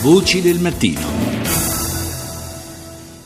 [0.00, 1.00] Voci del mattino.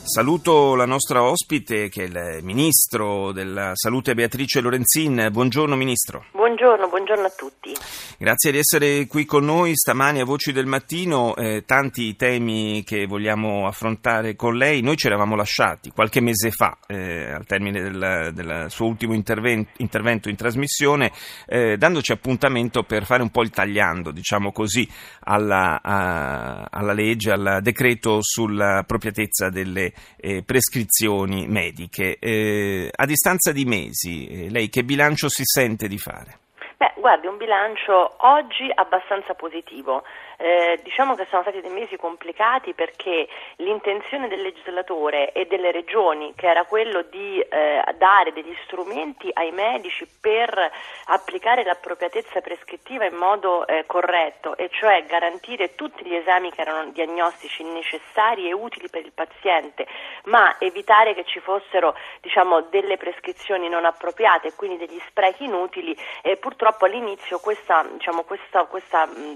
[0.03, 5.29] Saluto la nostra ospite che è il Ministro della Salute Beatrice Lorenzin.
[5.31, 6.25] Buongiorno Ministro.
[6.31, 7.75] Buongiorno, buongiorno a tutti.
[8.17, 11.35] Grazie di essere qui con noi stamani a Voci del Mattino.
[11.35, 14.81] Eh, tanti temi che vogliamo affrontare con lei.
[14.81, 19.71] Noi ci eravamo lasciati qualche mese fa, eh, al termine del, del suo ultimo intervento,
[19.77, 21.11] intervento in trasmissione,
[21.47, 24.87] eh, dandoci appuntamento per fare un po' il tagliando, diciamo così,
[25.19, 32.17] alla, a, alla legge, al decreto sulla appropriatezza delle eh, prescrizioni mediche.
[32.19, 36.37] Eh, a distanza di mesi, eh, lei che bilancio si sente di fare?
[36.83, 40.03] Beh, guardi, un bilancio oggi abbastanza positivo.
[40.35, 46.33] Eh, diciamo che sono stati dei mesi complicati perché l'intenzione del legislatore e delle regioni,
[46.35, 50.71] che era quello di eh, dare degli strumenti ai medici per
[51.05, 56.91] applicare l'appropriatezza prescrittiva in modo eh, corretto, e cioè garantire tutti gli esami che erano
[56.91, 59.87] diagnostici necessari e utili per il paziente,
[60.25, 65.95] ma evitare che ci fossero diciamo, delle prescrizioni non appropriate e quindi degli sprechi inutili,
[66.41, 68.25] purtroppo all'inizio questo diciamo,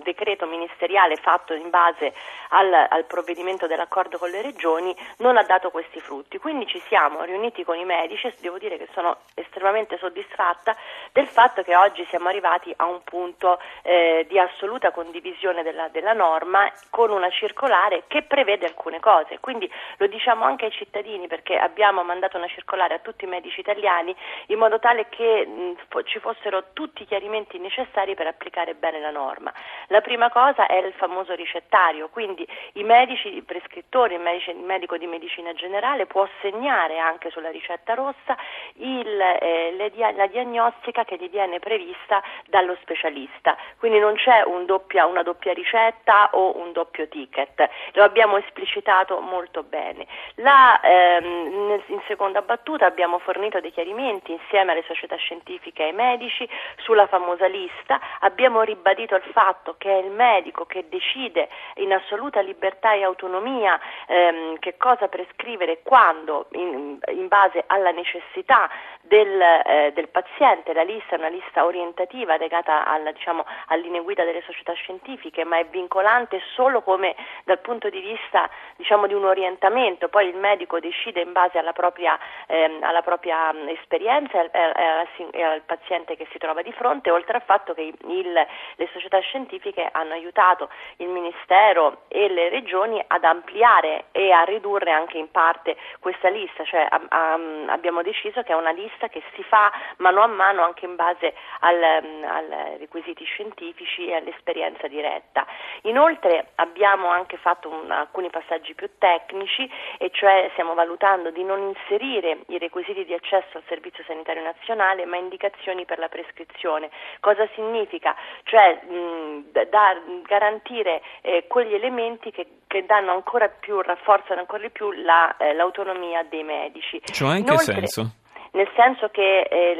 [0.03, 2.13] decreto ministeriale fatto in base
[2.49, 6.37] al, al, provvedimento dell'accordo con le regioni non ha dato questi frutti.
[6.37, 10.75] Quindi ci siamo riuniti con i medici e devo dire che sono estremamente soddisfatta
[11.11, 16.13] del fatto che oggi siamo arrivati a un punto eh, di assoluta condivisione della, della
[16.13, 19.39] norma con una circolare che prevede alcune cose.
[19.39, 23.59] Quindi lo diciamo anche ai cittadini perché abbiamo mandato una circolare a tutti i medici
[23.59, 24.15] italiani
[24.47, 29.11] in modo tale che mh, ci fossero tutti i chiarimenti necessari per applicare bene la
[29.11, 29.51] norma.
[29.87, 34.97] La prima cosa è il famoso ricettario, quindi i medici, prescrittori, il, medici, il medico
[34.97, 38.37] di medicina generale può segnare anche sulla ricetta rossa
[38.75, 44.65] il, eh, le, la diagnostica che gli viene prevista dallo specialista, quindi non c'è un
[44.65, 50.07] doppia, una doppia ricetta o un doppio ticket, lo abbiamo esplicitato molto bene.
[50.35, 55.93] La, ehm, in seconda battuta abbiamo fornito dei chiarimenti insieme alle società scientifiche e ai
[55.93, 61.93] medici sulla famosa lista, abbiamo ribadito il fatto che è il medico che decide in
[61.93, 68.69] assoluta libertà e autonomia ehm, che cosa prescrivere e quando in, in, base alla necessità
[69.01, 70.73] del, eh, del, paziente.
[70.73, 73.45] La lista è una lista orientativa legata alla, diciamo,
[73.81, 79.07] linee guida delle società scientifiche, ma è vincolante solo come dal punto di vista diciamo,
[79.07, 80.09] di un orientamento.
[80.09, 82.17] Poi il medico decide in base alla propria,
[82.47, 86.95] ehm, alla propria mh, esperienza e, e, e, al paziente che si trova di fronte,
[87.05, 93.03] oltre al fatto che il, le società scientifiche hanno aiutato il Ministero e le regioni
[93.05, 97.33] ad ampliare e a ridurre anche in parte questa lista, cioè a, a,
[97.67, 101.33] abbiamo deciso che è una lista che si fa mano a mano anche in base
[101.59, 105.45] ai requisiti scientifici e all'esperienza diretta.
[105.83, 111.59] Inoltre abbiamo anche fatto un, alcuni passaggi più tecnici e cioè stiamo valutando di non
[111.61, 116.86] inserire i requisiti di accesso al Servizio Sanitario Nazionale ma indicazioni per la prescrizione.
[117.19, 118.15] Cosa significa?
[118.43, 124.69] Cioè mh, da, garantire eh, quegli elementi che, che, danno ancora più, rafforzano ancora di
[124.69, 127.01] più la, eh, l'autonomia dei medici.
[127.03, 128.11] Cioè in Inoltre, che senso?
[128.57, 129.75] Nel senso che eh,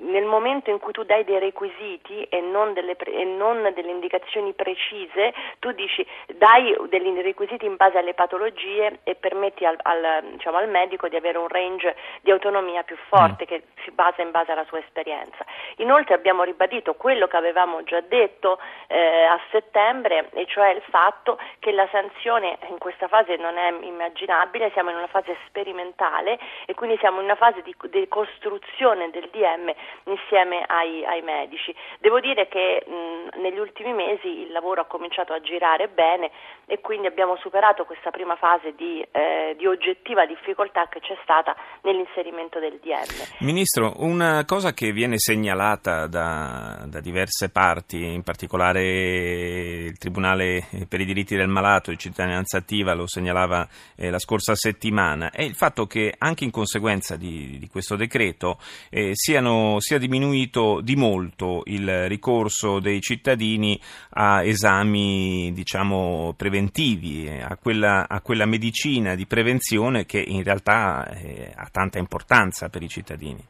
[0.00, 4.52] nel momento in cui tu dai dei requisiti e non delle, e non delle indicazioni
[4.52, 6.04] precise, tu dici
[6.34, 11.16] dai dei requisiti in base alle patologie e permetti al, al, diciamo, al medico di
[11.16, 13.46] avere un range di autonomia più forte mm.
[13.46, 15.44] che si basa in base alla sua esperienza.
[15.76, 21.38] Inoltre abbiamo ribadito quello che avevamo già detto eh, a settembre, e cioè il fatto
[21.60, 26.74] che la sanzione in questa fase non è immaginabile, siamo in una fase sperimentale e
[26.74, 29.72] quindi siamo in una fase di, di costruzione del DM
[30.04, 31.74] insieme ai, ai medici.
[31.98, 36.30] Devo dire che mh, negli ultimi mesi il lavoro ha cominciato a girare bene
[36.66, 41.56] e quindi abbiamo superato questa prima fase di, eh, di oggettiva difficoltà che c'è stata
[41.82, 43.44] nell'inserimento del DM.
[43.44, 51.00] Ministro, una cosa che viene segnalata da, da diverse parti, in particolare il Tribunale per
[51.00, 53.66] i diritti del malato di cittadinanza attiva lo segnalava
[53.96, 58.58] eh, la scorsa settimana, è il fatto che anche in conseguenza di, di questo decreto
[58.88, 67.56] eh, siano sia diminuito di molto il ricorso dei cittadini a esami diciamo, preventivi, a
[67.56, 72.88] quella, a quella, medicina di prevenzione che in realtà eh, ha tanta importanza per i
[72.88, 73.42] cittadini.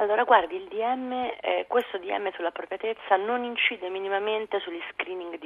[0.00, 5.36] Allora, guardi, il DM, eh, questo DM sull'appropriatezza non incide minimamente sugli screening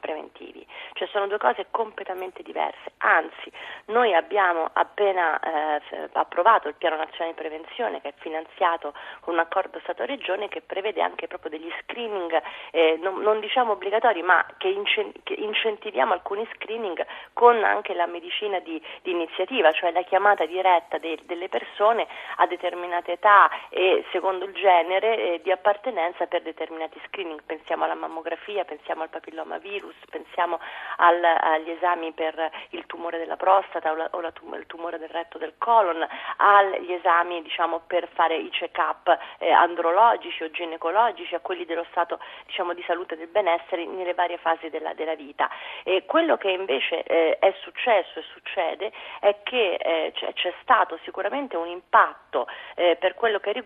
[0.00, 2.92] preventivi, cioè sono due cose completamente diverse.
[2.98, 3.50] Anzi,
[3.86, 9.40] noi abbiamo appena eh, approvato il Piano Nazionale di Prevenzione che è finanziato con un
[9.40, 12.40] accordo Stato-Regione che prevede anche proprio degli screening,
[12.70, 18.06] eh, non, non, diciamo obbligatori, ma che, incen- che, incentiviamo alcuni screening con anche la
[18.06, 24.04] medicina di, di iniziativa, cioè la chiamata diretta de- delle persone a determinate età e
[24.12, 27.42] secondo il genere eh, di appartenenza per determinati screening.
[27.44, 30.60] Pensiamo alla mammografia, pensiamo al papillomavirus, pensiamo
[30.98, 34.96] al, agli esami per il tumore della prostata o, la, o la tum- il tumore
[34.98, 36.06] del retto del colon,
[36.36, 42.20] agli esami diciamo, per fare i check-up eh, andrologici o ginecologici, a quelli dello stato
[42.46, 45.50] diciamo, di salute e del benessere nelle varie fasi della, della vita.
[45.82, 50.96] E quello che invece eh, è successo e succede è che eh, c'è, c'è, stato
[51.02, 53.62] sicuramente un impatto eh, per quello che riguarda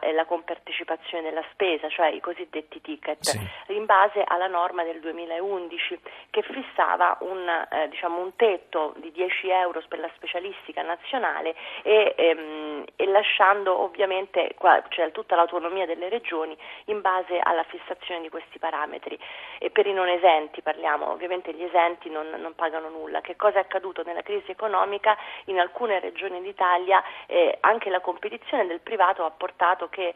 [0.00, 3.38] eh, la compartecipazione della spesa, cioè i cosiddetti ticket, sì.
[3.74, 6.00] in base alla norma del 2011
[6.30, 12.14] che fissava un, eh, diciamo, un tetto di 10 euro per la specialistica nazionale e,
[12.16, 16.56] ehm, e lasciando ovviamente qua, cioè, tutta l'autonomia delle regioni
[16.86, 19.18] in base alla fissazione di questi parametri.
[19.58, 23.20] E per i non esenti parliamo, ovviamente gli esenti non, non pagano nulla.
[23.20, 25.16] Che cosa è accaduto nella crisi economica?
[25.46, 30.14] In alcune regioni d'Italia eh, anche la competizione del privato ha portato che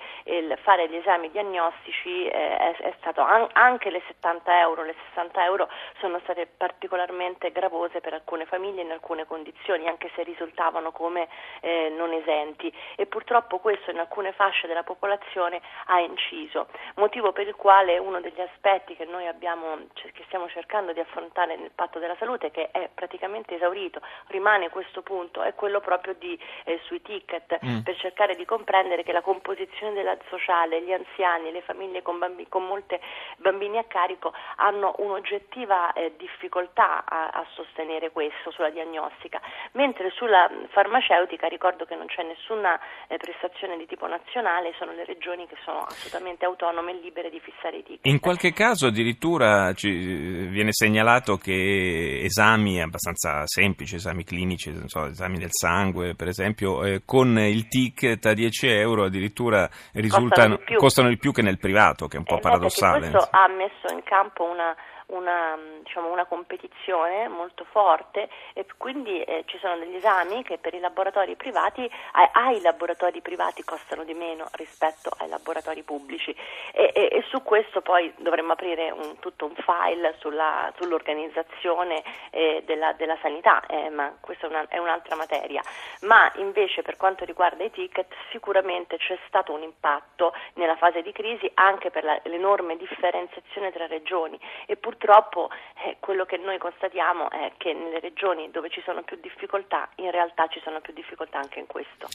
[0.63, 5.45] fare gli esami diagnostici eh, è, è, stato an- anche le 70 euro, le 60
[5.45, 5.69] euro
[5.99, 11.29] sono state particolarmente gravose per alcune famiglie in alcune condizioni, anche se risultavano come
[11.61, 17.47] eh, non esenti e purtroppo questo in alcune fasce della popolazione ha inciso, motivo per
[17.47, 21.99] il quale uno degli aspetti che noi abbiamo, che stiamo cercando di affrontare nel patto
[21.99, 27.03] della salute, che è praticamente esaurito, rimane questo punto, è quello proprio di, eh, sui
[27.03, 27.81] ticket, mm.
[27.81, 32.47] per cercare di comprendere che la composizione della sociale, gli anziani, le famiglie con, bambi,
[32.49, 33.01] con molte
[33.39, 39.41] bambini a carico hanno un'oggettiva eh, difficoltà a, a, sostenere questo sulla diagnostica,
[39.73, 42.79] mentre sulla farmaceutica ricordo che non c'è nessuna
[43.09, 47.41] eh, prestazione di tipo nazionale, sono le regioni che sono assolutamente autonome e libere di
[47.41, 48.07] fissare i ticket.
[48.07, 55.39] In qualche caso addirittura ci viene segnalato che esami abbastanza semplici, esami clinici, so, esami
[55.39, 60.65] del sangue per esempio, eh, con il ticket a 10 euro addirittura risultano, costano di
[60.65, 63.11] più, costano di più che nel privato, che è un po' eh, paradossale.
[63.11, 64.75] questo ha messo in campo una
[65.13, 70.75] una, diciamo, una competizione molto forte e quindi eh, ci sono degli esami che per
[70.75, 76.35] i laboratori privati, ai, ai, laboratori privati costano di meno rispetto ai laboratori pubblici
[76.73, 82.63] e, e, e su questo poi dovremmo aprire un, tutto un file sulla, sull'organizzazione eh,
[82.65, 85.63] della, della, sanità, eh, ma questa è, una, è un'altra materia.
[86.03, 91.13] Ma invece per quanto riguarda i ticket sicuramente c'è stato un impatto nella fase di
[91.13, 95.51] crisi anche per la, l'enorme differenziazione tra regioni e purtroppo purtroppo
[95.85, 100.13] eh, quello che noi constatiamo è che nelle regioni dove ci sono più difficoltà, in
[100.13, 102.07] realtà ci sono più difficoltà anche in questo.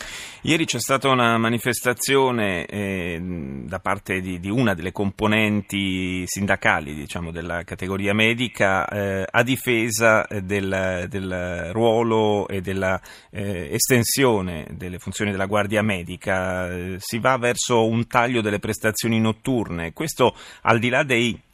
[0.44, 7.32] Ieri c'è stata una manifestazione eh, da parte di, di, una delle componenti sindacali diciamo,
[7.32, 13.00] della categoria medica eh, a difesa del, del, ruolo e della
[13.32, 13.76] eh,
[14.70, 16.70] delle funzioni della Guardia Medica.
[16.98, 19.92] Si va verso un taglio delle prestazioni notturne.
[19.92, 21.47] Questo al di là dei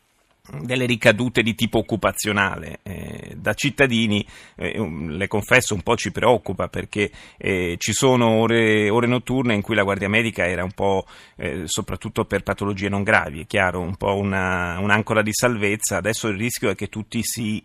[0.61, 2.79] delle ricadute di tipo occupazionale.
[2.83, 4.25] Eh, da cittadini,
[4.55, 9.61] eh, le confesso, un po' ci preoccupa perché eh, ci sono ore, ore, notturne in
[9.61, 11.05] cui la guardia medica era un po',
[11.37, 15.97] eh, soprattutto per patologie non gravi, è chiaro, un po' una, un'ancora di salvezza.
[15.97, 17.63] Adesso il rischio è che tutti si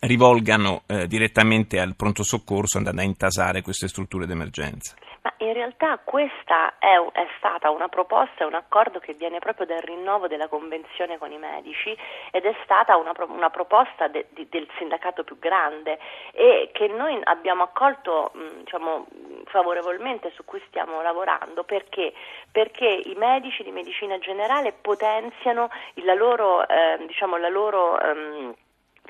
[0.00, 4.94] rivolgano eh, direttamente al pronto soccorso andando a intasare queste strutture d'emergenza.
[5.22, 9.80] Ma in realtà questa è, è, stata una proposta, un accordo che viene proprio dal
[9.80, 11.96] rinnovo della convenzione con i medici
[12.30, 15.98] ed è stata una, una proposta de, de, del sindacato più grande
[16.32, 19.06] e che noi abbiamo accolto diciamo,
[19.46, 22.12] favorevolmente su cui stiamo lavorando perché?
[22.52, 28.54] perché i medici di medicina generale potenziano la loro, eh, diciamo, la loro um,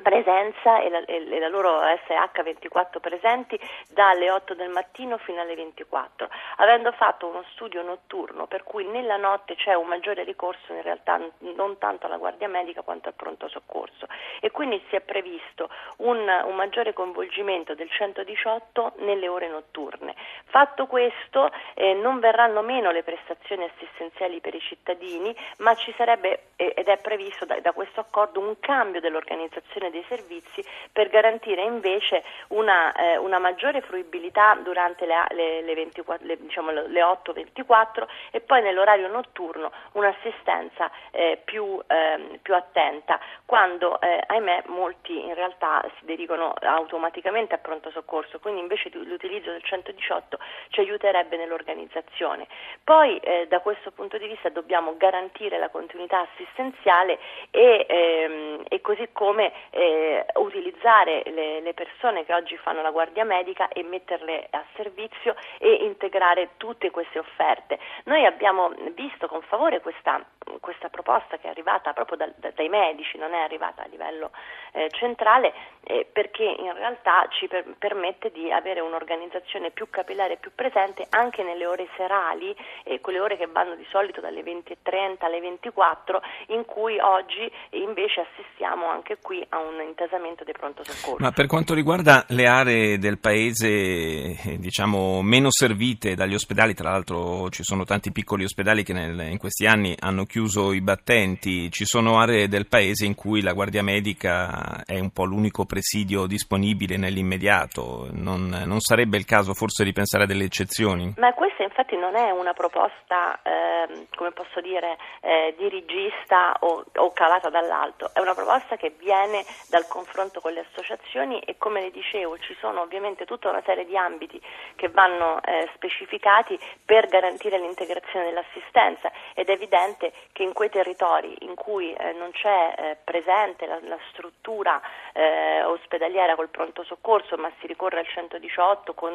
[0.03, 6.29] presenza e la, e la, loro SH24 presenti dalle 8 del mattino fino alle 24,
[6.57, 11.21] avendo fatto uno studio notturno per cui nella notte c'è un maggiore ricorso in realtà
[11.39, 14.07] non tanto alla guardia medica quanto al pronto soccorso
[14.41, 20.15] e quindi si è previsto un, un maggiore coinvolgimento del 118 nelle ore notturne.
[20.47, 26.51] Fatto questo eh, non verranno meno le prestazioni assistenziali per i cittadini ma ci sarebbe
[26.57, 31.63] ed è previsto da, da questo accordo un cambio dell'organizzazione l'organizzazione dei servizi per garantire
[31.63, 38.07] invece una, eh, una maggiore fruibilità durante le, le, le, 24, le, diciamo, le 8-24
[38.31, 45.35] e poi nell'orario notturno un'assistenza eh, più, ehm, più, attenta, quando eh, ahimè molti in
[45.35, 50.39] realtà si dirigono automaticamente a pronto soccorso, quindi invece l'utilizzo del 118
[50.69, 52.47] ci aiuterebbe nell'organizzazione.
[52.83, 57.19] Poi eh, da questo punto di vista dobbiamo garantire la continuità assistenziale
[57.51, 63.25] e, ehm, e così come eh, utilizzare le, le, persone che oggi fanno la guardia
[63.25, 67.79] medica e metterle a servizio e integrare tutte queste offerte.
[68.05, 70.25] Noi abbiamo visto con favore questa,
[70.61, 74.31] questa proposta che è arrivata proprio da, da, dai medici, non è arrivata a livello
[74.73, 75.53] eh, centrale,
[75.85, 81.07] eh, perché in realtà ci per, permette di avere un'organizzazione più capillare e più presente
[81.11, 86.23] anche nelle ore serali, eh, quelle ore che vanno di solito dalle 20.30 alle 24,
[86.49, 91.23] in cui oggi invece assistiamo anche qui a un intasamento dei pronto soccorso.
[91.23, 96.91] Ma per quanto riguarda le aree del paese eh, diciamo meno servite dagli ospedali, tra
[96.91, 101.71] l'altro ci sono tanti piccoli ospedali che nel, in questi anni hanno chiuso i battenti,
[101.71, 106.27] ci sono aree del paese in cui la guardia medica è un po' l'unico presidio
[106.27, 111.15] disponibile nell'immediato, non, non sarebbe il caso forse di pensare a delle eccezioni?
[111.17, 117.13] Ma questa infatti non è una proposta, eh, come posso dire, eh, dirigista o, o
[117.13, 121.91] calata dall'alto, è una proposta che viene dal confronto con le associazioni e come le
[121.91, 124.41] dicevo ci sono ovviamente tutta una serie di ambiti
[124.77, 129.11] che vanno eh, specificati per garantire l'integrazione dell'assistenza.
[129.35, 133.79] Ed è evidente che in quei territori in cui eh, non c'è eh, presente la,
[133.83, 134.81] la struttura
[135.13, 139.15] eh, ospedaliera col pronto soccorso ma si ricorre al 118 con,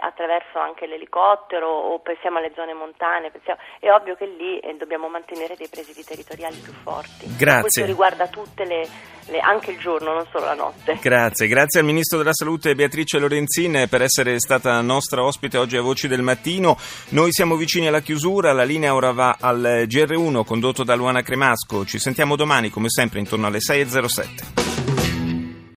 [0.00, 5.08] attraverso anche l'elicottero o pensiamo alle zone montane, pensiamo, è ovvio che lì eh, dobbiamo
[5.08, 7.26] mantenere dei presidi territoriali più forti.
[7.36, 7.60] Grazie.
[7.60, 8.88] Questo riguarda tutte le,
[9.26, 10.98] le, anche il giorno, non solo la notte.
[11.00, 15.82] Grazie, grazie al Ministro della Salute Beatrice Lorenzin per essere stata nostra ospite oggi a
[15.82, 16.76] Voci del Mattino.
[17.10, 21.84] Noi siamo vicini alla chiusura, la linea ora va al GR1 condotto da Luana Cremasco.
[21.84, 24.75] Ci sentiamo domani come sempre intorno alle 6.07.